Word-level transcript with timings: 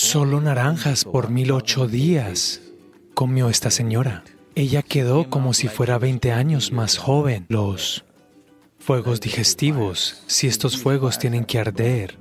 Solo 0.00 0.40
naranjas 0.40 1.04
por 1.04 1.28
mil 1.28 1.50
ocho 1.50 1.88
días 1.88 2.60
comió 3.14 3.48
esta 3.48 3.68
señora. 3.72 4.22
Ella 4.54 4.80
quedó 4.82 5.28
como 5.28 5.54
si 5.54 5.66
fuera 5.66 5.98
20 5.98 6.30
años 6.30 6.70
más 6.70 6.98
joven. 6.98 7.46
Los 7.48 8.04
fuegos 8.78 9.20
digestivos, 9.20 10.22
si 10.28 10.46
estos 10.46 10.76
fuegos 10.80 11.18
tienen 11.18 11.44
que 11.44 11.58
arder 11.58 12.16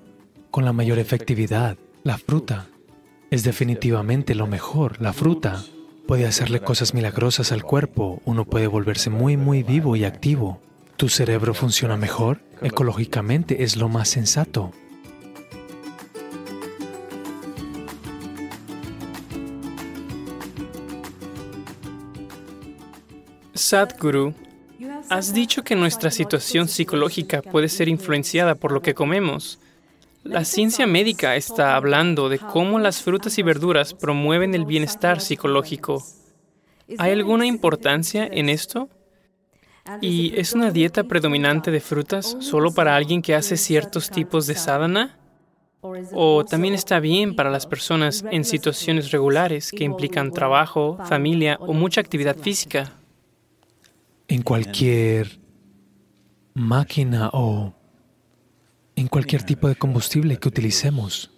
con 0.50 0.66
la 0.66 0.74
mayor 0.74 0.98
efectividad, 0.98 1.78
la 2.04 2.18
fruta 2.18 2.66
es 3.30 3.44
definitivamente 3.44 4.34
lo 4.34 4.48
mejor. 4.48 5.00
La 5.00 5.14
fruta 5.14 5.64
puede 6.08 6.26
hacerle 6.26 6.62
cosas 6.62 6.96
milagrosas 6.96 7.52
al 7.52 7.62
cuerpo. 7.62 8.24
Uno 8.26 8.46
puede 8.46 8.66
volverse 8.66 9.12
muy, 9.12 9.38
muy 9.38 9.62
vivo 9.62 9.96
y 9.96 10.04
activo. 10.04 10.60
Tu 10.96 11.10
cerebro 11.10 11.54
funciona 11.54 11.96
mejor. 11.96 12.42
Ecológicamente 12.64 13.62
es 13.62 13.78
lo 13.78 13.88
más 13.88 14.10
sensato. 14.10 14.74
Sadhguru, 23.58 24.34
has 25.10 25.34
dicho 25.34 25.64
que 25.64 25.76
nuestra 25.76 26.12
situación 26.12 26.68
psicológica 26.68 27.42
puede 27.42 27.70
ser 27.70 27.90
influenciada 27.90 28.56
por 28.56 28.72
lo 28.72 28.82
que 28.82 28.94
comemos. 28.94 29.60
La 30.24 30.46
ciencia 30.46 30.86
médica 30.86 31.36
está 31.36 31.76
hablando 31.76 32.30
de 32.30 32.40
cómo 32.40 32.80
las 32.80 33.02
frutas 33.02 33.38
y 33.38 33.44
verduras 33.44 33.94
promueven 33.94 34.54
el 34.54 34.66
bienestar 34.66 35.22
psicológico. 35.22 36.04
¿Hay 36.98 37.12
alguna 37.12 37.46
importancia 37.46 38.28
en 38.30 38.50
esto? 38.50 38.90
¿Y 40.02 40.38
es 40.38 40.54
una 40.54 40.72
dieta 40.72 41.06
predominante 41.06 41.72
de 41.72 41.80
frutas 41.80 42.38
solo 42.40 42.74
para 42.74 42.96
alguien 42.96 43.22
que 43.22 43.36
hace 43.36 43.56
ciertos 43.58 44.10
tipos 44.10 44.48
de 44.48 44.56
sadhana? 44.56 45.18
¿O 46.12 46.44
también 46.44 46.74
está 46.74 47.00
bien 47.00 47.36
para 47.36 47.50
las 47.50 47.66
personas 47.66 48.26
en 48.30 48.44
situaciones 48.44 49.12
regulares 49.12 49.72
que 49.72 49.86
implican 49.86 50.32
trabajo, 50.32 50.98
familia 51.08 51.58
o 51.62 51.74
mucha 51.74 52.02
actividad 52.02 52.36
física? 52.36 52.92
En 54.28 54.42
cualquier 54.42 55.40
máquina 56.54 57.30
o 57.34 57.74
en 58.96 59.08
cualquier 59.08 59.44
tipo 59.44 59.68
de 59.68 59.76
combustible 59.76 60.38
que 60.38 60.48
utilicemos. 60.48 61.32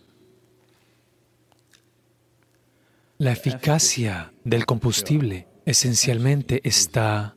La 3.17 3.33
eficacia 3.33 4.31
del 4.45 4.65
combustible 4.65 5.47
esencialmente 5.65 6.61
está 6.63 7.35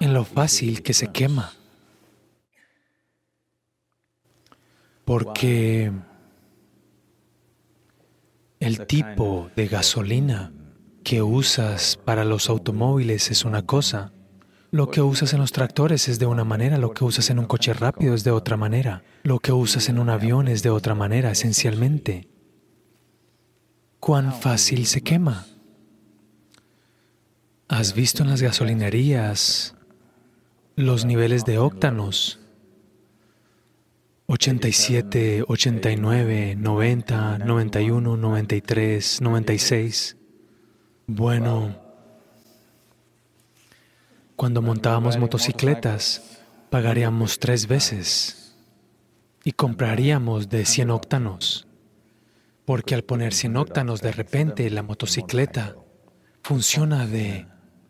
en 0.00 0.14
lo 0.14 0.24
fácil 0.24 0.82
que 0.82 0.94
se 0.94 1.08
quema. 1.08 1.52
Porque 5.04 5.92
el 8.58 8.86
tipo 8.86 9.50
de 9.54 9.68
gasolina 9.68 10.52
que 11.06 11.22
usas 11.22 12.00
para 12.04 12.24
los 12.24 12.50
automóviles 12.50 13.30
es 13.30 13.44
una 13.44 13.62
cosa, 13.62 14.12
lo 14.72 14.90
que 14.90 15.00
usas 15.02 15.32
en 15.34 15.38
los 15.38 15.52
tractores 15.52 16.08
es 16.08 16.18
de 16.18 16.26
una 16.26 16.42
manera, 16.42 16.78
lo 16.78 16.94
que 16.94 17.04
usas 17.04 17.30
en 17.30 17.38
un 17.38 17.44
coche 17.44 17.72
rápido 17.72 18.12
es 18.12 18.24
de 18.24 18.32
otra 18.32 18.56
manera, 18.56 19.04
lo 19.22 19.38
que 19.38 19.52
usas 19.52 19.88
en 19.88 20.00
un 20.00 20.10
avión 20.10 20.48
es 20.48 20.64
de 20.64 20.70
otra 20.70 20.96
manera, 20.96 21.30
esencialmente. 21.30 22.26
¿Cuán 24.00 24.34
fácil 24.34 24.84
se 24.84 25.02
quema? 25.02 25.46
¿Has 27.68 27.94
visto 27.94 28.24
en 28.24 28.30
las 28.30 28.42
gasolinerías 28.42 29.76
los 30.74 31.04
niveles 31.04 31.44
de 31.44 31.58
óctanos? 31.58 32.40
87, 34.26 35.44
89, 35.46 36.56
90, 36.56 37.38
91, 37.38 38.16
93, 38.16 39.20
96. 39.20 40.16
Bueno, 41.08 41.76
cuando 44.34 44.60
montábamos 44.60 45.16
motocicletas, 45.18 46.40
pagaríamos 46.68 47.38
tres 47.38 47.68
veces 47.68 48.56
y 49.44 49.52
compraríamos 49.52 50.48
de 50.48 50.64
100 50.64 50.90
octanos, 50.90 51.68
porque 52.64 52.96
al 52.96 53.04
poner 53.04 53.34
100 53.34 53.56
octanos 53.56 54.00
de 54.00 54.10
repente 54.10 54.68
la 54.68 54.82
motocicleta 54.82 55.76
funciona 56.42 57.06
de 57.06 57.46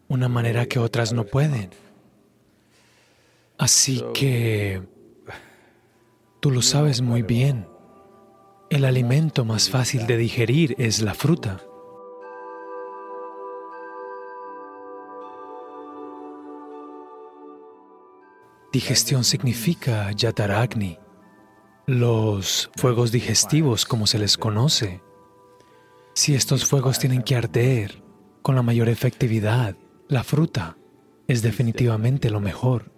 una 0.08 0.28
manera 0.28 0.66
que 0.66 0.78
otras 0.78 1.14
no 1.14 1.24
pueden. 1.24 1.70
Así 3.56 4.04
que 4.12 4.82
tú 6.40 6.50
lo 6.50 6.60
sabes 6.60 7.00
muy 7.00 7.22
bien, 7.22 7.66
el 8.68 8.84
alimento 8.84 9.46
más 9.46 9.70
fácil 9.70 10.06
de 10.06 10.18
digerir 10.18 10.74
es 10.76 11.00
la 11.00 11.14
fruta. 11.14 11.62
Digestión 18.76 19.24
significa 19.24 20.12
yataragni, 20.12 20.98
los 21.86 22.70
fuegos 22.76 23.10
digestivos 23.10 23.86
como 23.86 24.06
se 24.06 24.18
les 24.18 24.36
conoce. 24.36 25.00
Si 26.12 26.34
estos 26.34 26.66
fuegos 26.66 26.98
tienen 26.98 27.22
que 27.22 27.36
arder 27.36 28.02
con 28.42 28.54
la 28.54 28.60
mayor 28.60 28.90
efectividad, 28.90 29.76
la 30.08 30.22
fruta 30.24 30.76
es 31.26 31.40
definitivamente 31.40 32.28
lo 32.28 32.38
mejor. 32.40 32.92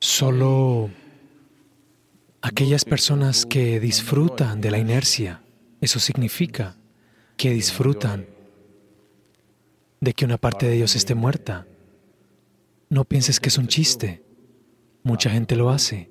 Solo 0.00 0.90
aquellas 2.42 2.84
personas 2.84 3.46
que 3.46 3.78
disfrutan 3.78 4.60
de 4.60 4.72
la 4.72 4.78
inercia, 4.78 5.44
eso 5.80 6.00
significa 6.00 6.74
que 7.36 7.52
disfrutan 7.52 8.26
de 10.00 10.14
que 10.14 10.24
una 10.24 10.36
parte 10.36 10.66
de 10.66 10.74
ellos 10.74 10.96
esté 10.96 11.14
muerta, 11.14 11.68
no 12.90 13.04
pienses 13.04 13.40
que 13.40 13.48
es 13.48 13.58
un 13.58 13.68
chiste. 13.68 14.24
Mucha 15.02 15.30
gente 15.30 15.56
lo 15.56 15.70
hace. 15.70 16.10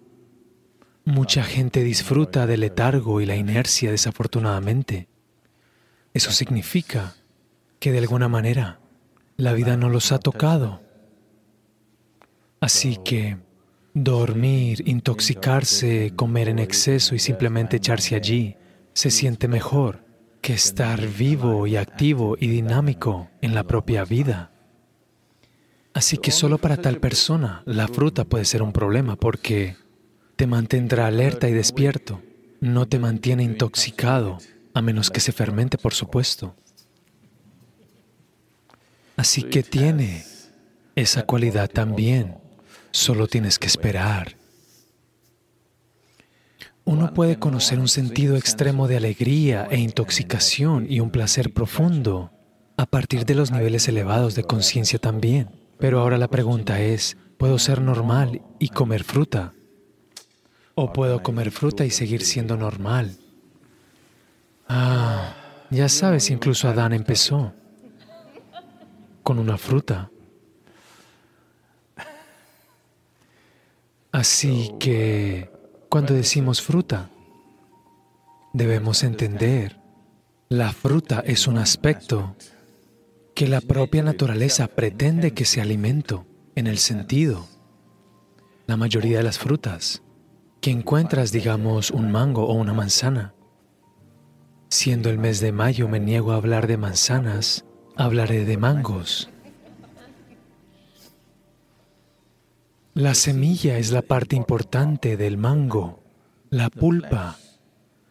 Mucha 1.06 1.44
gente 1.44 1.84
disfruta 1.84 2.46
del 2.46 2.62
letargo 2.62 3.22
y 3.22 3.26
la 3.26 3.36
inercia 3.36 3.92
desafortunadamente. 3.92 5.08
Eso 6.14 6.32
significa 6.32 7.16
que 7.80 7.92
de 7.92 8.00
alguna 8.00 8.28
manera 8.28 8.80
la 9.38 9.54
vida 9.54 9.78
no 9.78 9.90
los 9.90 10.12
ha 10.12 10.20
tocado. 10.20 10.82
Así 12.60 12.98
que 13.04 13.38
dormir, 13.94 14.84
intoxicarse, 14.88 16.14
comer 16.16 16.50
en 16.50 16.60
exceso 16.60 17.16
y 17.16 17.20
simplemente 17.20 17.78
echarse 17.78 18.16
allí 18.16 18.58
se 18.94 19.12
siente 19.12 19.48
mejor 19.48 20.06
que 20.42 20.54
estar 20.54 21.06
vivo 21.08 21.68
y 21.68 21.78
activo 21.78 22.36
y 22.40 22.48
dinámico 22.48 23.30
en 23.42 23.54
la 23.54 23.64
propia 23.64 24.06
vida. 24.06 24.52
Así 25.98 26.20
que 26.20 26.30
solo 26.30 26.60
para 26.60 26.78
tal 26.78 27.00
persona 27.00 27.64
la 27.66 27.88
fruta 27.88 28.24
puede 28.24 28.46
ser 28.46 28.62
un 28.62 28.72
problema 28.72 29.16
porque 29.16 29.78
te 30.36 30.46
mantendrá 30.46 31.08
alerta 31.08 31.50
y 31.50 31.54
despierto, 31.54 32.22
no 32.62 32.88
te 32.88 33.00
mantiene 33.00 33.42
intoxicado, 33.42 34.38
a 34.76 34.84
menos 34.84 35.10
que 35.10 35.22
se 35.22 35.32
fermente, 35.32 35.80
por 35.80 35.96
supuesto. 35.96 36.56
Así 39.16 39.42
que 39.42 39.64
tiene 39.64 40.24
esa 40.94 41.24
cualidad 41.24 41.68
también, 41.68 42.38
solo 42.92 43.26
tienes 43.26 43.58
que 43.58 43.66
esperar. 43.66 44.38
Uno 46.86 47.12
puede 47.16 47.40
conocer 47.40 47.80
un 47.80 47.88
sentido 47.88 48.38
extremo 48.38 48.88
de 48.88 48.98
alegría 48.98 49.68
e 49.72 49.80
intoxicación 49.80 50.86
y 50.88 51.00
un 51.00 51.10
placer 51.10 51.52
profundo 51.52 52.30
a 52.78 52.86
partir 52.86 53.26
de 53.26 53.34
los 53.34 53.50
niveles 53.50 53.88
elevados 53.88 54.36
de 54.36 54.44
conciencia 54.44 55.00
también. 55.00 55.66
Pero 55.80 56.00
ahora 56.00 56.18
la 56.18 56.28
pregunta 56.28 56.80
es, 56.82 57.18
¿puedo 57.38 57.60
ser 57.60 57.82
normal 57.82 58.42
y 58.60 58.70
comer 58.70 59.04
fruta? 59.04 59.54
¿O 60.76 60.94
puedo 60.94 61.22
comer 61.24 61.52
fruta 61.52 61.86
y 61.86 61.92
seguir 61.92 62.24
siendo 62.24 62.58
normal? 62.58 63.18
Ah, 64.68 65.36
ya 65.70 65.90
sabes, 65.90 66.30
incluso 66.30 66.68
Adán 66.68 66.94
empezó 66.94 67.54
con 69.24 69.40
una 69.40 69.58
fruta. 69.58 70.10
Así 74.12 74.74
que 74.80 75.52
cuando 75.90 76.14
decimos 76.14 76.62
fruta, 76.62 77.10
debemos 78.54 79.04
entender, 79.04 79.78
la 80.50 80.72
fruta 80.72 81.24
es 81.26 81.46
un 81.46 81.58
aspecto 81.58 82.36
que 83.38 83.48
la 83.48 83.62
propia 83.62 84.02
naturaleza 84.02 84.68
pretende 84.68 85.36
que 85.36 85.46
sea 85.46 85.62
alimento, 85.62 86.26
en 86.56 86.66
el 86.66 86.80
sentido, 86.80 87.48
la 88.66 88.78
mayoría 88.78 89.20
de 89.20 89.24
las 89.24 89.38
frutas, 89.38 90.02
que 90.60 90.72
encuentras, 90.72 91.32
digamos, 91.32 91.92
un 91.92 92.12
mango 92.12 92.48
o 92.48 92.54
una 92.54 92.74
manzana. 92.74 93.36
Siendo 94.70 95.12
el 95.12 95.20
mes 95.20 95.40
de 95.40 95.52
mayo 95.52 95.88
me 95.88 96.00
niego 96.00 96.32
a 96.32 96.38
hablar 96.38 96.66
de 96.66 96.78
manzanas, 96.78 97.64
hablaré 97.96 98.44
de 98.44 98.58
mangos. 98.58 99.30
La 102.96 103.14
semilla 103.14 103.78
es 103.78 103.92
la 103.92 104.02
parte 104.02 104.36
importante 104.36 105.16
del 105.16 105.38
mango, 105.38 106.02
la 106.50 106.72
pulpa. 106.72 107.38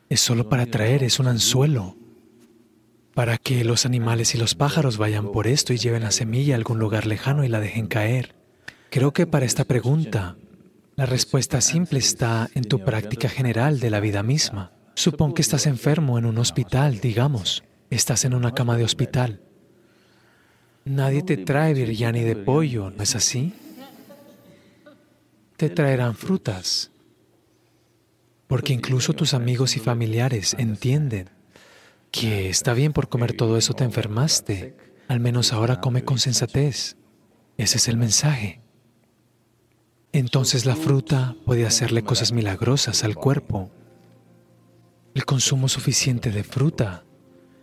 es 0.08 0.20
solo 0.20 0.48
para 0.48 0.62
atraer, 0.62 1.02
es 1.02 1.18
un 1.18 1.26
anzuelo 1.26 1.95
para 3.16 3.38
que 3.38 3.64
los 3.64 3.86
animales 3.86 4.34
y 4.34 4.38
los 4.38 4.54
pájaros 4.54 4.98
vayan 4.98 5.32
por 5.32 5.46
esto 5.46 5.72
y 5.72 5.78
lleven 5.78 6.02
la 6.02 6.10
semilla 6.10 6.54
a 6.54 6.58
algún 6.58 6.78
lugar 6.78 7.06
lejano 7.06 7.44
y 7.44 7.48
la 7.48 7.60
dejen 7.60 7.86
caer. 7.86 8.34
Creo 8.90 9.14
que 9.14 9.26
para 9.26 9.46
esta 9.46 9.64
pregunta, 9.64 10.36
la 10.96 11.06
respuesta 11.06 11.62
simple 11.62 11.98
está 11.98 12.50
en 12.54 12.64
tu 12.64 12.84
práctica 12.84 13.30
general 13.30 13.80
de 13.80 13.88
la 13.88 14.00
vida 14.00 14.22
misma. 14.22 14.72
Supón 14.96 15.32
que 15.32 15.40
estás 15.40 15.66
enfermo 15.66 16.18
en 16.18 16.26
un 16.26 16.36
hospital, 16.36 17.00
digamos, 17.00 17.64
estás 17.88 18.26
en 18.26 18.34
una 18.34 18.52
cama 18.52 18.76
de 18.76 18.84
hospital. 18.84 19.40
Nadie 20.84 21.22
te 21.22 21.38
trae 21.38 21.72
biryani 21.72 22.20
de 22.20 22.36
pollo, 22.36 22.90
¿no 22.90 23.02
es 23.02 23.16
así? 23.16 23.54
Te 25.56 25.70
traerán 25.70 26.16
frutas, 26.16 26.90
porque 28.46 28.74
incluso 28.74 29.14
tus 29.14 29.32
amigos 29.32 29.74
y 29.78 29.80
familiares 29.80 30.54
entienden 30.58 31.30
que 32.18 32.48
está 32.48 32.72
bien 32.72 32.94
por 32.94 33.08
comer 33.10 33.34
todo 33.34 33.58
eso 33.58 33.74
te 33.74 33.84
enfermaste, 33.84 34.74
al 35.06 35.20
menos 35.20 35.52
ahora 35.52 35.80
come 35.82 36.02
con 36.04 36.18
sensatez. 36.18 36.96
Ese 37.58 37.76
es 37.76 37.88
el 37.88 37.98
mensaje. 37.98 38.62
Entonces 40.12 40.64
la 40.64 40.76
fruta 40.76 41.36
puede 41.44 41.66
hacerle 41.66 42.02
cosas 42.02 42.32
milagrosas 42.32 43.04
al 43.04 43.16
cuerpo. 43.16 43.70
El 45.14 45.26
consumo 45.26 45.68
suficiente 45.68 46.30
de 46.30 46.42
fruta 46.42 47.04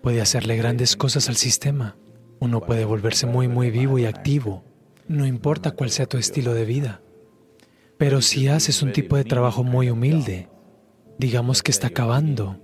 puede 0.03 0.21
hacerle 0.21 0.55
grandes 0.55 0.95
cosas 0.95 1.29
al 1.29 1.35
sistema. 1.35 1.97
Uno 2.39 2.61
puede 2.61 2.85
volverse 2.85 3.25
muy, 3.25 3.47
muy 3.47 3.71
vivo 3.71 3.97
y 3.97 4.05
activo, 4.05 4.63
no 5.07 5.25
importa 5.25 5.71
cuál 5.71 5.89
sea 5.89 6.05
tu 6.05 6.17
estilo 6.17 6.53
de 6.53 6.65
vida. 6.65 7.01
Pero 7.97 8.21
si 8.21 8.47
haces 8.49 8.83
un 8.83 8.91
tipo 8.91 9.15
de 9.15 9.23
trabajo 9.23 9.63
muy 9.63 9.89
humilde, 9.89 10.49
digamos 11.17 11.63
que 11.63 11.71
está 11.71 11.87
acabando, 11.87 12.59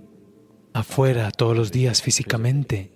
afuera 0.72 1.30
todos 1.30 1.56
los 1.56 1.72
días 1.72 2.02
físicamente, 2.02 2.92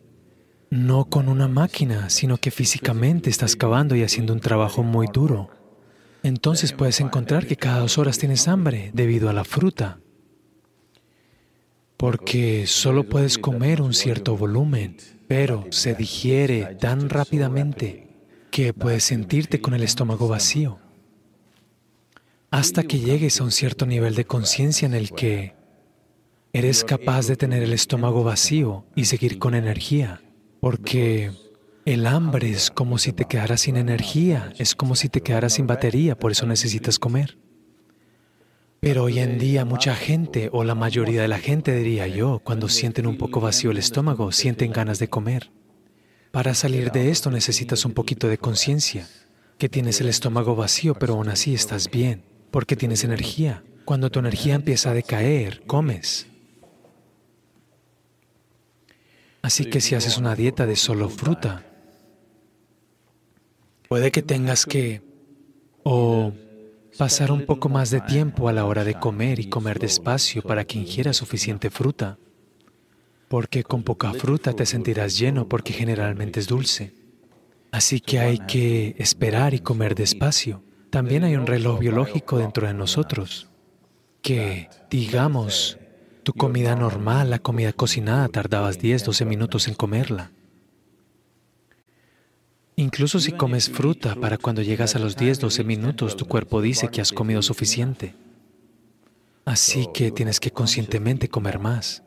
no 0.71 1.07
con 1.07 1.29
una 1.29 1.49
máquina, 1.49 2.11
sino 2.11 2.39
que 2.39 2.51
físicamente 2.51 3.31
estás 3.31 3.57
cavando 3.57 3.97
y 3.97 4.03
haciendo 4.03 4.33
un 4.33 4.41
trabajo 4.41 4.83
muy 4.83 5.07
duro. 5.13 5.51
Entonces 6.23 6.73
puedes 6.73 7.01
encontrar 7.01 7.47
que 7.47 7.57
cada 7.57 7.81
dos 7.81 7.99
horas 7.99 8.19
tienes 8.19 8.49
hambre 8.49 8.91
debido 8.95 9.29
a 9.29 9.33
la 9.33 9.45
fruta, 9.45 10.01
porque 11.97 12.67
solo 12.67 13.05
puedes 13.05 13.39
comer 13.39 13.83
un 13.83 13.95
cierto 13.95 14.37
volumen, 14.37 14.97
pero 15.29 15.67
se 15.71 15.95
digiere 15.95 16.77
tan 16.77 17.09
rápidamente 17.09 18.09
que 18.51 18.73
puedes 18.73 19.05
sentirte 19.05 19.61
con 19.61 19.75
el 19.75 19.83
estómago 19.83 20.29
vacío, 20.29 20.79
hasta 22.51 22.85
que 22.85 23.01
llegues 23.01 23.41
a 23.41 23.45
un 23.45 23.51
cierto 23.51 23.85
nivel 23.85 24.15
de 24.15 24.27
conciencia 24.27 24.87
en 24.87 24.95
el 24.95 25.11
que 25.11 25.55
eres 26.55 26.85
capaz 26.85 27.27
de 27.27 27.35
tener 27.35 27.65
el 27.65 27.73
estómago 27.73 28.23
vacío 28.23 28.87
y 28.95 29.07
seguir 29.07 29.41
con 29.41 29.57
energía, 29.57 30.23
porque 30.61 31.33
el 31.85 32.07
hambre 32.07 32.49
es 32.49 32.71
como 32.71 32.97
si 32.97 33.13
te 33.13 33.25
quedaras 33.25 33.63
sin 33.63 33.77
energía, 33.77 34.53
es 34.57 34.77
como 34.77 34.95
si 34.95 35.09
te 35.09 35.21
quedaras 35.21 35.55
sin 35.55 35.67
batería, 35.67 36.17
por 36.17 36.31
eso 36.31 36.47
necesitas 36.47 37.01
comer. 37.01 37.39
Pero 38.79 39.03
hoy 39.03 39.19
en 39.19 39.41
día 39.41 39.65
mucha 39.65 39.97
gente, 39.97 40.49
o 40.53 40.63
la 40.63 40.77
mayoría 40.77 41.23
de 41.23 41.29
la 41.29 41.41
gente 41.41 41.75
diría 41.75 42.07
yo, 42.07 42.39
cuando 42.39 42.69
sienten 42.69 43.09
un 43.09 43.19
poco 43.19 43.41
vacío 43.41 43.73
el 43.73 43.79
estómago, 43.79 44.31
sienten 44.31 44.71
ganas 44.71 45.01
de 45.01 45.09
comer. 45.09 45.51
Para 46.31 46.55
salir 46.55 46.93
de 46.93 47.11
esto 47.11 47.33
necesitas 47.33 47.85
un 47.85 47.95
poquito 47.95 48.29
de 48.29 48.39
conciencia, 48.39 49.09
que 49.59 49.69
tienes 49.69 50.01
el 50.01 50.09
estómago 50.09 50.55
vacío, 50.55 50.95
pero 50.95 51.15
aún 51.15 51.31
así 51.31 51.53
estás 51.53 51.91
bien, 51.91 52.23
porque 52.53 52.77
tienes 52.77 53.03
energía. 53.03 53.65
Cuando 53.85 54.09
tu 54.09 54.21
energía 54.21 54.55
empieza 54.55 54.91
a 54.91 54.95
decaer, 54.95 55.65
comes. 55.67 56.29
Así 59.45 59.67
que 59.67 59.83
si 59.83 59.95
haces 59.95 60.17
una 60.17 60.35
dieta 60.35 60.65
de 60.65 60.75
solo 60.75 61.11
fruta, 61.11 61.67
puede 63.91 64.11
que 64.11 64.23
tengas 64.23 64.65
que 64.65 65.03
o 65.83 66.33
pasar 66.97 67.31
un 67.31 67.45
poco 67.45 67.69
más 67.69 67.91
de 67.91 68.01
tiempo 68.01 68.49
a 68.49 68.55
la 68.55 68.65
hora 68.65 68.85
de 68.85 68.95
comer 68.95 69.41
y 69.41 69.51
comer 69.51 69.79
despacio 69.79 70.41
para 70.41 70.65
que 70.65 70.79
ingieras 70.79 71.19
suficiente 71.19 71.69
fruta, 71.69 72.17
porque 73.29 73.65
con 73.65 73.83
poca 73.83 74.15
fruta 74.15 74.55
te 74.55 74.65
sentirás 74.65 75.19
lleno 75.19 75.47
porque 75.47 75.75
generalmente 75.75 76.41
es 76.41 76.47
dulce. 76.47 76.95
Así 77.71 78.01
que 78.01 78.21
hay 78.21 78.39
que 78.39 78.95
esperar 78.97 79.53
y 79.53 79.59
comer 79.59 79.95
despacio. 79.95 80.63
También 80.89 81.23
hay 81.23 81.37
un 81.37 81.47
reloj 81.47 81.81
biológico 81.81 82.39
dentro 82.39 82.67
de 82.67 82.73
nosotros 82.73 83.51
que, 84.23 84.71
digamos, 84.89 85.77
tu 86.25 86.33
comida 86.33 86.75
normal, 86.75 87.31
la 87.31 87.39
comida 87.39 87.73
cocinada, 87.73 88.29
tardabas 88.29 88.79
10, 88.79 89.05
12 89.05 89.25
minutos 89.27 89.69
en 89.69 89.75
comerla. 89.75 90.33
Incluso 92.77 93.21
si 93.21 93.31
comes 93.31 93.71
fruta, 93.71 94.17
para 94.17 94.37
cuando 94.37 94.63
llegas 94.63 94.97
a 94.97 94.99
los 94.99 95.17
10, 95.17 95.39
12 95.39 95.63
minutos, 95.63 96.17
tu 96.17 96.27
cuerpo 96.27 96.61
dice 96.61 96.89
que 96.89 97.01
has 97.01 97.13
comido 97.13 97.43
suficiente. 97.43 98.15
Así 99.45 99.87
que 99.95 100.11
tienes 100.11 100.41
que 100.41 100.51
conscientemente 100.51 101.29
comer 101.29 101.61
más. 101.61 102.03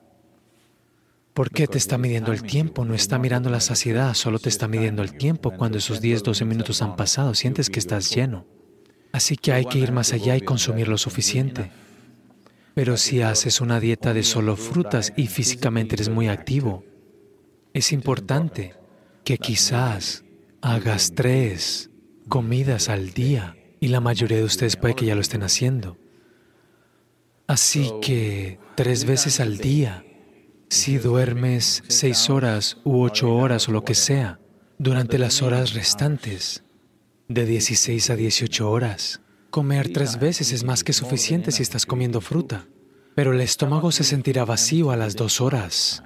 ¿Por 1.34 1.52
qué 1.52 1.68
te 1.68 1.78
está 1.78 2.00
midiendo 2.00 2.34
el 2.34 2.42
tiempo? 2.42 2.84
No 2.84 2.96
está 2.96 3.20
mirando 3.20 3.52
la 3.52 3.62
saciedad, 3.62 4.16
solo 4.16 4.40
te 4.40 4.50
está 4.50 4.68
midiendo 4.68 5.04
el 5.04 5.16
tiempo. 5.16 5.52
Cuando 5.52 5.78
esos 5.78 6.02
10, 6.02 6.24
12 6.24 6.46
minutos 6.46 6.82
han 6.82 6.96
pasado, 6.96 7.36
sientes 7.36 7.70
que 7.70 7.80
estás 7.80 8.10
lleno. 8.10 8.46
Así 9.12 9.38
que 9.38 9.54
hay 9.54 9.66
que 9.66 9.78
ir 9.78 9.92
más 9.92 10.12
allá 10.14 10.36
y 10.36 10.42
consumir 10.42 10.88
lo 10.88 10.98
suficiente. 10.98 11.72
Pero 12.78 12.96
si 12.96 13.24
haces 13.24 13.60
una 13.60 13.80
dieta 13.80 14.14
de 14.14 14.22
solo 14.22 14.56
frutas 14.56 15.12
y 15.18 15.26
físicamente 15.26 15.96
eres 15.96 16.10
muy 16.10 16.28
activo, 16.28 16.84
es 17.74 17.92
importante 17.92 18.76
que 19.24 19.40
quizás 19.40 20.24
hagas 20.62 21.14
tres 21.16 21.90
comidas 22.30 22.90
al 22.90 23.14
día 23.16 23.58
y 23.80 23.88
la 23.88 24.00
mayoría 24.00 24.38
de 24.38 24.44
ustedes 24.44 24.76
puede 24.76 24.94
que 24.94 25.08
ya 25.08 25.16
lo 25.16 25.22
estén 25.22 25.42
haciendo. 25.42 25.98
Así 27.48 27.92
que 28.00 28.60
tres 28.76 29.06
veces 29.06 29.40
al 29.40 29.58
día, 29.58 30.06
si 30.70 31.00
duermes 31.00 31.84
seis 31.88 32.30
horas 32.30 32.78
u 32.84 33.02
ocho 33.02 33.34
horas 33.34 33.68
o 33.68 33.72
lo 33.72 33.84
que 33.84 33.96
sea, 33.96 34.40
durante 34.78 35.18
las 35.18 35.42
horas 35.42 35.74
restantes, 35.74 36.64
de 37.28 37.44
16 37.48 38.12
a 38.12 38.16
18 38.16 38.70
horas, 38.70 39.22
Comer 39.50 39.92
tres 39.94 40.20
veces 40.20 40.52
es 40.52 40.64
más 40.64 40.84
que 40.84 40.94
suficiente 40.94 41.52
si 41.52 41.64
estás 41.64 41.86
comiendo 41.86 42.22
fruta, 42.22 42.68
pero 43.16 43.34
el 43.34 43.42
estómago 43.42 43.92
se 43.92 44.04
sentirá 44.04 44.46
vacío 44.46 44.92
a 44.92 44.98
las 44.98 45.16
dos 45.16 45.40
horas. 45.42 46.04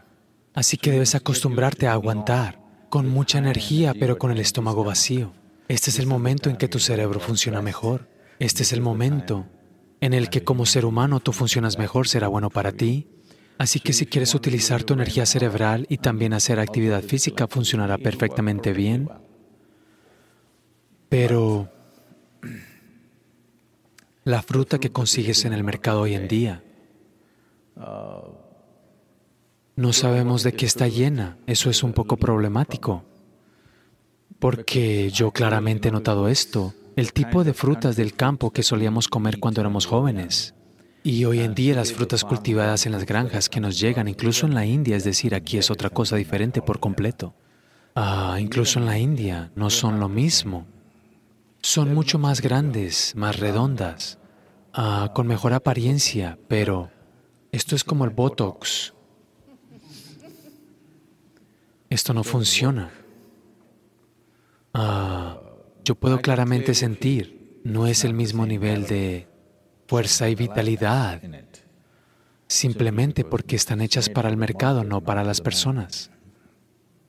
Así 0.53 0.77
que 0.77 0.91
debes 0.91 1.15
acostumbrarte 1.15 1.87
a 1.87 1.93
aguantar, 1.93 2.61
con 2.89 3.09
mucha 3.09 3.39
energía, 3.39 3.93
pero 3.99 4.17
con 4.17 4.31
el 4.31 4.39
estómago 4.39 4.83
vacío. 4.83 5.33
Este 5.67 5.89
es 5.89 5.99
el 5.99 6.07
momento 6.07 6.49
en 6.49 6.57
que 6.57 6.67
tu 6.67 6.79
cerebro 6.79 7.19
funciona 7.19 7.61
mejor. 7.61 8.09
Este 8.39 8.63
es 8.63 8.73
el 8.73 8.81
momento 8.81 9.47
en 10.01 10.13
el 10.13 10.29
que 10.29 10.43
como 10.43 10.65
ser 10.65 10.85
humano 10.85 11.19
tú 11.19 11.31
funcionas 11.31 11.77
mejor, 11.77 12.07
será 12.07 12.27
bueno 12.27 12.49
para 12.49 12.71
ti. 12.71 13.07
Así 13.57 13.79
que 13.79 13.93
si 13.93 14.05
quieres 14.05 14.35
utilizar 14.35 14.83
tu 14.83 14.93
energía 14.93 15.25
cerebral 15.25 15.85
y 15.89 15.97
también 15.97 16.33
hacer 16.33 16.59
actividad 16.59 17.03
física, 17.03 17.47
funcionará 17.47 17.97
perfectamente 17.97 18.73
bien. 18.73 19.09
Pero 21.09 21.69
la 24.23 24.41
fruta 24.43 24.79
que 24.79 24.91
consigues 24.91 25.45
en 25.45 25.53
el 25.53 25.63
mercado 25.63 26.01
hoy 26.01 26.13
en 26.13 26.27
día. 26.27 26.63
No 29.75 29.93
sabemos 29.93 30.43
de 30.43 30.53
qué 30.53 30.65
está 30.65 30.87
llena. 30.87 31.37
Eso 31.47 31.69
es 31.69 31.81
un 31.81 31.93
poco 31.93 32.17
problemático. 32.17 33.03
Porque 34.39 35.09
yo 35.11 35.31
claramente 35.31 35.89
he 35.89 35.91
notado 35.91 36.27
esto, 36.27 36.73
el 36.95 37.13
tipo 37.13 37.43
de 37.43 37.53
frutas 37.53 37.95
del 37.95 38.13
campo 38.13 38.51
que 38.51 38.63
solíamos 38.63 39.07
comer 39.07 39.39
cuando 39.39 39.61
éramos 39.61 39.85
jóvenes. 39.85 40.53
Y 41.03 41.25
hoy 41.25 41.39
en 41.39 41.55
día 41.55 41.75
las 41.75 41.93
frutas 41.93 42.23
cultivadas 42.23 42.85
en 42.85 42.91
las 42.91 43.05
granjas 43.05 43.49
que 43.49 43.59
nos 43.59 43.79
llegan, 43.79 44.07
incluso 44.07 44.45
en 44.45 44.53
la 44.53 44.65
India, 44.65 44.95
es 44.95 45.03
decir, 45.03 45.33
aquí 45.33 45.57
es 45.57 45.71
otra 45.71 45.89
cosa 45.89 46.15
diferente 46.15 46.61
por 46.61 46.79
completo. 46.79 47.33
Ah, 47.95 48.37
incluso 48.39 48.79
en 48.79 48.85
la 48.85 48.99
India 48.99 49.51
no 49.55 49.69
son 49.69 49.99
lo 49.99 50.09
mismo 50.09 50.67
son 51.61 51.93
mucho 51.93 52.17
más 52.17 52.41
grandes, 52.41 53.15
más 53.15 53.39
redondas, 53.39 54.17
ah, 54.73 55.11
con 55.13 55.27
mejor 55.27 55.53
apariencia, 55.53 56.39
pero 56.47 56.91
esto 57.51 57.75
es 57.75 57.83
como 57.83 58.05
el 58.05 58.11
Botox. 58.11 58.93
Esto 61.89 62.13
no 62.13 62.23
funciona. 62.23 62.89
Ah, 64.73 65.39
yo 65.83 65.95
puedo 65.95 66.21
claramente 66.21 66.73
sentir, 66.73 67.59
no 67.63 67.87
es 67.87 68.03
el 68.05 68.13
mismo 68.13 68.45
nivel 68.45 68.87
de 68.87 69.27
fuerza 69.87 70.29
y 70.29 70.35
vitalidad, 70.35 71.21
simplemente 72.47 73.25
porque 73.25 73.55
están 73.55 73.81
hechas 73.81 74.09
para 74.09 74.29
el 74.29 74.37
mercado, 74.37 74.83
no 74.83 75.01
para 75.01 75.23
las 75.23 75.41
personas. 75.41 76.10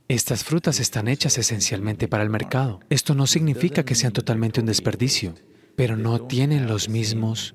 Estas 0.08 0.44
frutas 0.44 0.80
están 0.80 1.08
hechas 1.08 1.38
esencialmente 1.38 2.08
para 2.08 2.22
el 2.22 2.30
mercado. 2.30 2.80
Esto 2.90 3.14
no 3.14 3.26
significa 3.26 3.84
que 3.84 3.94
sean 3.94 4.12
totalmente 4.12 4.60
un 4.60 4.66
desperdicio, 4.66 5.34
pero 5.76 5.96
no 5.96 6.26
tienen 6.26 6.66
los 6.66 6.88
mismos 6.88 7.54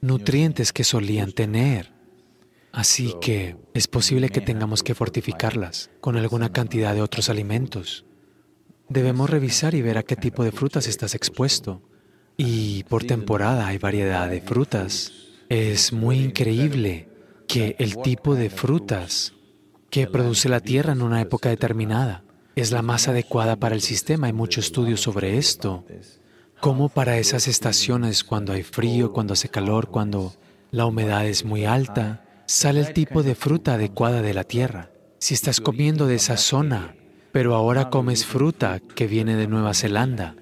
nutrientes 0.00 0.72
que 0.72 0.84
solían 0.84 1.32
tener. 1.32 1.92
Así 2.72 3.14
que 3.20 3.56
es 3.72 3.86
posible 3.86 4.30
que 4.30 4.40
tengamos 4.40 4.82
que 4.82 4.94
fortificarlas 4.94 5.90
con 6.00 6.16
alguna 6.16 6.52
cantidad 6.52 6.94
de 6.94 7.02
otros 7.02 7.28
alimentos. 7.28 8.04
Debemos 8.88 9.30
revisar 9.30 9.74
y 9.74 9.82
ver 9.82 9.96
a 9.96 10.02
qué 10.02 10.16
tipo 10.16 10.42
de 10.42 10.52
frutas 10.52 10.88
estás 10.88 11.14
expuesto. 11.14 11.82
Y 12.36 12.82
por 12.84 13.04
temporada 13.04 13.68
hay 13.68 13.78
variedad 13.78 14.28
de 14.28 14.40
frutas. 14.40 15.12
Es 15.48 15.92
muy 15.92 16.18
increíble 16.18 17.08
que 17.46 17.76
el 17.78 17.96
tipo 18.02 18.34
de 18.34 18.50
frutas 18.50 19.34
que 19.94 20.08
produce 20.08 20.48
la 20.48 20.58
tierra 20.58 20.92
en 20.92 21.02
una 21.02 21.20
época 21.20 21.50
determinada 21.50 22.24
es 22.56 22.72
la 22.72 22.82
más 22.82 23.06
adecuada 23.06 23.54
para 23.54 23.76
el 23.76 23.80
sistema. 23.80 24.26
Hay 24.26 24.32
muchos 24.32 24.64
estudios 24.64 25.00
sobre 25.00 25.38
esto. 25.38 25.84
Cómo 26.58 26.88
para 26.88 27.16
esas 27.18 27.46
estaciones, 27.46 28.24
cuando 28.24 28.52
hay 28.52 28.64
frío, 28.64 29.12
cuando 29.12 29.34
hace 29.34 29.48
calor, 29.48 29.90
cuando 29.90 30.34
la 30.72 30.86
humedad 30.86 31.28
es 31.28 31.44
muy 31.44 31.64
alta, 31.64 32.24
sale 32.46 32.80
el 32.80 32.92
tipo 32.92 33.22
de 33.22 33.36
fruta 33.36 33.74
adecuada 33.74 34.20
de 34.20 34.34
la 34.34 34.42
tierra. 34.42 34.90
Si 35.20 35.32
estás 35.32 35.60
comiendo 35.60 36.08
de 36.08 36.16
esa 36.16 36.38
zona, 36.38 36.96
pero 37.30 37.54
ahora 37.54 37.88
comes 37.88 38.26
fruta 38.26 38.80
que 38.80 39.06
viene 39.06 39.36
de 39.36 39.46
Nueva 39.46 39.74
Zelanda, 39.74 40.34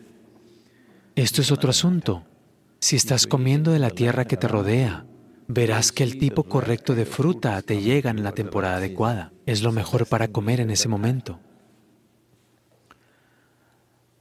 esto 1.14 1.42
es 1.42 1.52
otro 1.52 1.68
asunto. 1.68 2.24
Si 2.80 2.96
estás 2.96 3.26
comiendo 3.26 3.72
de 3.72 3.80
la 3.80 3.90
tierra 3.90 4.24
que 4.24 4.38
te 4.38 4.48
rodea, 4.48 5.04
verás 5.52 5.92
que 5.92 6.02
el 6.02 6.18
tipo 6.18 6.44
correcto 6.44 6.94
de 6.94 7.04
fruta 7.04 7.60
te 7.60 7.82
llega 7.82 8.10
en 8.10 8.22
la 8.22 8.32
temporada 8.32 8.76
adecuada. 8.76 9.32
Es 9.44 9.62
lo 9.62 9.70
mejor 9.70 10.06
para 10.06 10.28
comer 10.28 10.60
en 10.60 10.70
ese 10.70 10.88
momento. 10.88 11.40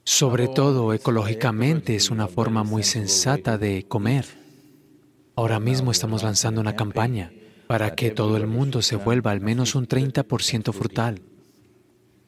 Sobre 0.03 0.47
todo, 0.47 0.93
ecológicamente 0.93 1.95
es 1.95 2.09
una 2.09 2.27
forma 2.27 2.63
muy 2.63 2.83
sensata 2.83 3.57
de 3.57 3.85
comer. 3.87 4.25
Ahora 5.35 5.59
mismo 5.59 5.91
estamos 5.91 6.23
lanzando 6.23 6.59
una 6.59 6.75
campaña 6.75 7.31
para 7.67 7.95
que 7.95 8.11
todo 8.11 8.35
el 8.35 8.47
mundo 8.47 8.81
se 8.81 8.97
vuelva 8.97 9.31
al 9.31 9.39
menos 9.39 9.75
un 9.75 9.87
30% 9.87 10.73
frutal. 10.73 11.21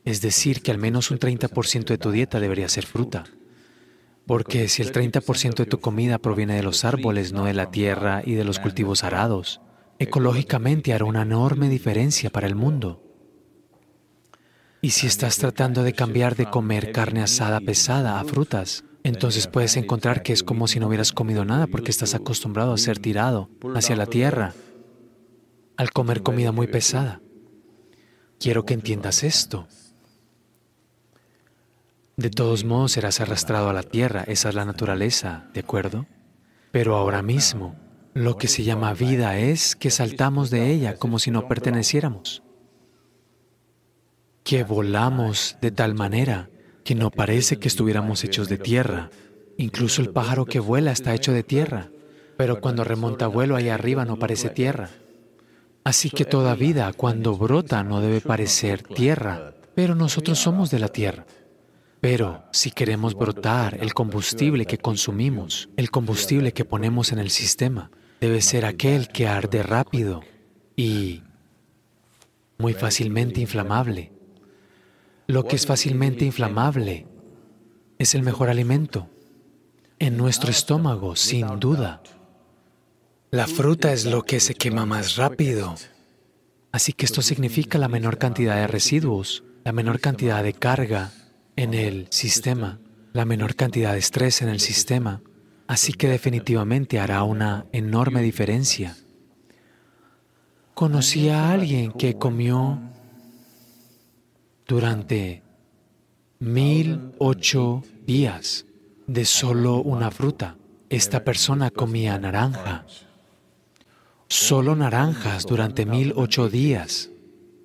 Es 0.06 0.22
decir, 0.22 0.62
que 0.62 0.72
al 0.72 0.78
menos 0.78 1.12
un 1.12 1.20
30% 1.20 1.86
de 1.86 1.98
tu 1.98 2.12
dieta 2.12 2.40
debería 2.40 2.70
ser 2.70 2.86
fruta. 2.86 3.26
Porque 4.26 4.70
si 4.70 4.82
el 4.82 4.92
30% 4.94 5.56
de 5.56 5.66
tu 5.66 5.80
comida 5.80 6.18
proviene 6.18 6.56
de 6.56 6.64
los 6.64 6.86
árboles, 6.86 7.34
no 7.34 7.46
de 7.46 7.54
la 7.54 7.72
tierra 7.72 8.22
y 8.26 8.34
de 8.34 8.46
los 8.46 8.60
cultivos 8.60 9.04
arados, 9.04 9.62
ecológicamente 10.00 10.94
hará 10.94 11.06
una 11.06 11.24
enorme 11.24 11.70
diferencia 11.70 12.30
para 12.30 12.48
el 12.48 12.56
mundo. 12.56 13.02
Y 14.82 14.92
si 14.92 15.08
estás 15.08 15.38
tratando 15.38 15.84
de 15.84 15.94
cambiar 15.94 16.36
de 16.36 16.50
comer 16.50 16.92
carne 16.92 17.22
asada 17.22 17.60
pesada 17.62 18.20
a 18.20 18.24
frutas, 18.24 18.84
entonces 19.04 19.48
puedes 19.48 19.76
encontrar 19.78 20.24
que 20.24 20.34
es 20.34 20.44
como 20.44 20.68
si 20.68 20.80
no 20.80 20.88
hubieras 20.88 21.12
comido 21.12 21.44
nada 21.46 21.68
porque 21.68 21.92
estás 21.92 22.16
acostumbrado 22.16 22.74
a 22.74 22.78
ser 22.78 23.00
tirado 23.00 23.50
hacia 23.76 23.96
la 23.96 24.06
tierra 24.06 24.54
al 25.78 25.92
comer 25.92 26.22
comida 26.22 26.52
muy 26.52 26.68
pesada. 26.68 27.22
Quiero 28.40 28.66
que 28.66 28.74
entiendas 28.74 29.24
esto. 29.24 29.68
De 32.16 32.30
todos 32.30 32.64
modos 32.64 32.92
serás 32.92 33.22
arrastrado 33.22 33.70
a 33.70 33.74
la 33.74 33.82
tierra, 33.82 34.24
esa 34.28 34.50
es 34.50 34.56
la 34.56 34.66
naturaleza, 34.66 35.50
¿de 35.54 35.62
acuerdo? 35.62 36.06
Pero 36.72 36.96
ahora 36.96 37.24
mismo, 37.24 37.76
lo 38.14 38.38
que 38.38 38.48
se 38.48 38.64
llama 38.64 38.94
vida 38.94 39.40
es 39.40 39.76
que 39.76 39.90
saltamos 39.90 40.52
de 40.52 40.72
ella 40.72 40.96
como 40.98 41.18
si 41.18 41.32
no 41.32 41.48
perteneciéramos, 41.48 42.44
que 44.44 44.64
volamos 44.64 45.58
de 45.60 45.72
tal 45.72 45.96
manera 45.96 46.50
que 46.84 46.94
no 46.94 47.10
parece 47.10 47.58
que 47.58 47.68
estuviéramos 47.68 48.24
hechos 48.24 48.48
de 48.48 48.58
tierra. 48.58 49.10
Incluso 49.58 50.02
el 50.02 50.10
pájaro 50.10 50.46
que 50.46 50.60
vuela 50.60 50.92
está 50.92 51.16
hecho 51.16 51.32
de 51.32 51.44
tierra, 51.44 51.90
pero 52.38 52.62
cuando 52.62 52.84
remonta 52.84 53.26
vuelo 53.26 53.56
ahí 53.56 53.70
arriba 53.70 54.06
no 54.06 54.20
parece 54.20 54.50
tierra. 54.50 54.90
Así 55.84 56.10
que 56.12 56.26
toda 56.26 56.56
vida, 56.56 56.92
cuando 56.94 57.36
brota, 57.36 57.84
no 57.84 58.02
debe 58.02 58.22
parecer 58.22 58.84
tierra, 58.84 59.56
pero 59.74 59.96
nosotros 59.96 60.38
somos 60.38 60.70
de 60.70 60.80
la 60.80 60.90
tierra. 60.90 61.26
Pero 62.04 62.44
si 62.52 62.70
queremos 62.70 63.16
brotar, 63.16 63.78
el 63.80 63.94
combustible 63.94 64.66
que 64.66 64.78
consumimos, 64.78 65.70
el 65.78 65.90
combustible 65.90 66.52
que 66.52 66.66
ponemos 66.66 67.14
en 67.14 67.20
el 67.20 67.30
sistema, 67.30 67.92
debe 68.20 68.42
ser 68.42 68.66
aquel 68.66 69.08
que 69.08 69.26
arde 69.26 69.64
rápido 69.64 70.20
y 70.76 71.24
muy 72.58 72.74
fácilmente 72.74 73.40
inflamable. 73.40 74.12
Lo 75.28 75.46
que 75.46 75.56
es 75.56 75.66
fácilmente 75.66 76.26
inflamable 76.26 77.08
es 77.98 78.16
el 78.16 78.22
mejor 78.22 78.50
alimento 78.50 79.10
en 79.98 80.18
nuestro 80.18 80.52
estómago, 80.52 81.16
sin 81.16 81.58
duda. 81.58 82.04
La 83.32 83.48
fruta 83.48 83.94
es 83.94 84.04
lo 84.04 84.24
que 84.24 84.42
se 84.42 84.56
quema 84.56 84.86
más 84.86 85.16
rápido. 85.16 85.76
Así 86.74 86.92
que 86.92 87.06
esto 87.06 87.22
significa 87.22 87.78
la 87.78 87.88
menor 87.88 88.18
cantidad 88.18 88.58
de 88.58 88.68
residuos, 88.68 89.46
la 89.64 89.72
menor 89.72 90.02
cantidad 90.02 90.44
de 90.44 90.52
carga 90.52 91.14
en 91.56 91.74
el 91.74 92.08
sistema, 92.10 92.80
la 93.14 93.26
menor 93.26 93.56
cantidad 93.56 93.94
de 93.94 94.00
estrés 94.00 94.42
en 94.42 94.50
el 94.50 94.60
sistema. 94.60 95.22
Así 95.68 95.94
que 95.94 96.10
definitivamente 96.10 97.00
hará 97.00 97.24
una 97.24 97.66
enorme 97.72 98.22
diferencia. 98.22 98.98
Conocí 100.74 101.30
a 101.30 101.52
alguien 101.52 101.92
que 101.94 102.18
comió 102.18 102.80
durante 104.68 105.44
mil 106.40 107.12
ocho 107.20 107.84
días 108.06 108.66
de 109.08 109.26
solo 109.26 109.78
una 109.78 110.12
fruta. 110.12 110.58
Esta 110.90 111.24
persona 111.24 111.70
comía 111.72 112.18
naranja. 112.20 112.86
Solo 114.28 114.76
naranjas 114.76 115.46
durante 115.46 115.86
mil 115.86 116.14
ocho 116.16 116.50
días 116.50 117.10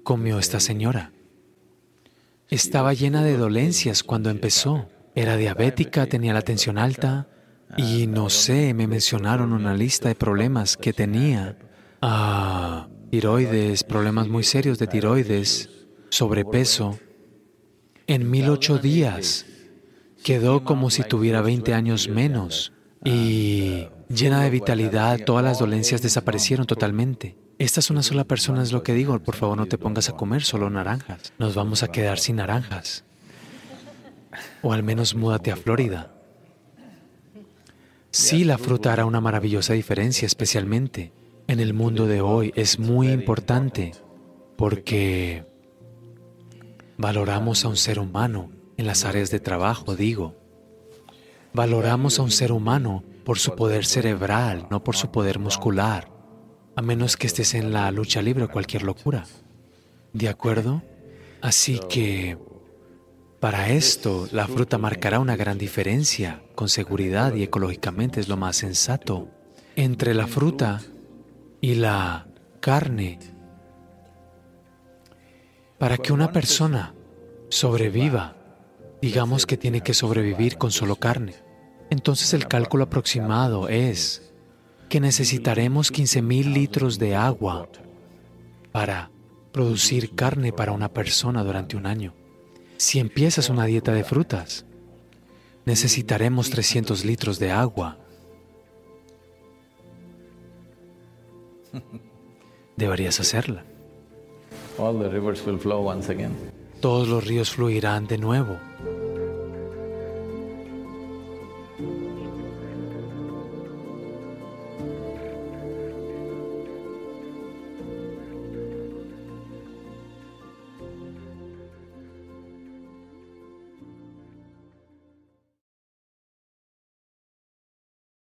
comió 0.03 0.39
esta 0.39 0.61
señora. 0.61 1.13
Estaba 2.51 2.95
llena 2.95 3.23
de 3.23 3.37
dolencias 3.37 4.03
cuando 4.03 4.31
empezó. 4.31 4.89
Era 5.15 5.37
diabética, 5.37 6.07
tenía 6.07 6.33
la 6.33 6.43
tensión 6.43 6.79
alta 6.79 7.29
y 7.77 8.07
no 8.07 8.31
sé, 8.31 8.73
me 8.73 8.87
mencionaron 8.87 9.53
una 9.53 9.75
lista 9.75 10.09
de 10.09 10.15
problemas 10.15 10.77
que 10.77 10.95
tenía. 10.95 11.59
Ah, 12.01 12.89
tiroides, 13.11 13.85
problemas 13.85 14.29
muy 14.29 14.45
serios 14.45 14.79
de 14.79 14.87
tiroides, 14.87 15.69
sobrepeso. 16.09 16.99
En 18.07 18.31
mil 18.31 18.49
ocho 18.49 18.79
días 18.79 19.45
quedó 20.25 20.65
como 20.65 20.89
si 20.89 21.03
tuviera 21.03 21.43
20 21.43 21.75
años 21.75 22.09
menos 22.09 22.73
y 23.05 23.89
llena 24.09 24.43
de 24.43 24.51
vitalidad, 24.51 25.19
todas 25.27 25.45
las 25.45 25.59
dolencias 25.59 26.01
desaparecieron 26.01 26.67
totalmente. 26.67 27.37
Esta 27.59 27.81
es 27.81 27.91
una 27.91 28.05
sola 28.05 28.25
persona, 28.25 28.63
es 28.63 28.73
lo 28.73 28.85
que 28.85 28.95
digo, 28.95 29.19
por 29.19 29.35
favor 29.35 29.57
no 29.57 29.67
te 29.67 29.79
pongas 29.79 30.09
a 30.09 30.13
comer 30.13 30.45
solo 30.45 30.71
naranjas, 30.71 31.33
nos 31.39 31.57
vamos 31.57 31.83
a 31.83 31.89
quedar 31.89 32.21
sin 32.21 32.37
naranjas. 32.37 33.05
O 34.63 34.73
al 34.73 34.85
menos 34.85 35.17
múdate 35.17 35.51
a 35.51 35.57
Florida. 35.57 36.15
Sí, 38.13 38.45
la 38.45 38.59
fruta 38.59 38.93
hará 38.93 39.07
una 39.07 39.21
maravillosa 39.21 39.73
diferencia, 39.73 40.27
especialmente 40.27 41.13
en 41.49 41.59
el 41.59 41.75
mundo 41.75 42.07
de 42.07 42.21
hoy. 42.21 42.53
Es 42.55 42.79
muy 42.79 43.09
importante 43.09 43.93
porque 44.57 45.45
valoramos 46.97 47.65
a 47.65 47.69
un 47.69 47.77
ser 47.77 47.99
humano 47.99 48.51
en 48.77 48.87
las 48.87 49.05
áreas 49.05 49.31
de 49.31 49.41
trabajo, 49.41 49.97
digo. 49.97 50.37
Valoramos 51.53 52.21
a 52.21 52.23
un 52.23 52.31
ser 52.31 52.53
humano 52.53 53.03
por 53.25 53.39
su 53.41 53.57
poder 53.57 53.85
cerebral, 53.85 54.69
no 54.71 54.85
por 54.85 54.95
su 54.95 55.11
poder 55.11 55.39
muscular, 55.41 56.18
a 56.79 56.83
menos 56.83 57.17
que 57.17 57.27
estés 57.27 57.55
en 57.55 57.73
la 57.73 57.91
lucha 57.91 58.23
libre 58.23 58.45
o 58.45 58.49
cualquier 58.49 58.85
locura. 58.85 59.25
¿De 60.13 60.29
acuerdo? 60.29 60.81
Así 61.41 61.81
que 61.91 62.39
para 63.41 63.71
esto 63.71 64.29
la 64.31 64.47
fruta 64.47 64.79
marcará 64.79 65.19
una 65.19 65.35
gran 65.35 65.59
diferencia, 65.59 66.41
con 66.55 66.69
seguridad 66.69 67.35
y 67.35 67.43
ecológicamente 67.43 68.21
es 68.21 68.29
lo 68.29 68.37
más 68.37 68.59
sensato, 68.59 69.29
entre 69.75 70.15
la 70.15 70.29
fruta 70.29 70.81
y 71.61 71.75
la 71.75 72.29
carne. 72.61 73.19
Para 75.79 75.99
que 75.99 76.13
una 76.13 76.31
persona 76.31 76.95
sobreviva, 77.49 78.37
digamos 79.03 79.47
que 79.47 79.57
tiene 79.57 79.81
que 79.81 79.95
sobrevivir 79.95 80.59
con 80.59 80.71
solo 80.71 80.95
carne. 80.95 81.35
Entonces 81.91 82.35
el 82.35 82.47
cálculo 82.47 82.85
aproximado 82.85 83.69
es 83.69 84.28
que 84.89 85.01
necesitaremos 85.01 85.93
15.000 85.93 86.53
litros 86.53 86.99
de 86.99 87.15
agua 87.15 87.69
para 88.73 89.11
producir 89.53 90.15
carne 90.15 90.53
para 90.53 90.73
una 90.73 90.89
persona 90.93 91.45
durante 91.45 91.77
un 91.77 91.87
año. 91.87 92.15
Si 92.77 92.99
empiezas 92.99 93.51
una 93.51 93.67
dieta 93.67 93.93
de 93.93 94.05
frutas, 94.05 94.65
necesitaremos 95.65 96.51
300 96.51 97.05
litros 97.05 97.39
de 97.39 97.51
agua. 97.51 97.99
Deberías 102.77 103.19
hacerla. 103.21 103.65
Todos 106.81 107.09
los 107.09 107.27
ríos 107.27 107.51
fluirán 107.51 108.07
de 108.07 108.19
nuevo. 108.19 108.57